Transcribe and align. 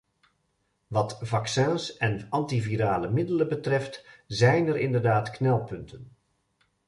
Wat 0.87 1.19
vaccins 1.21 1.97
en 1.97 2.27
antivirale 2.29 3.09
middelen 3.11 3.47
betreft, 3.47 4.05
zijn 4.27 4.67
er 4.67 4.77
inderdaad 4.77 5.29
knelpunten. 5.29 6.11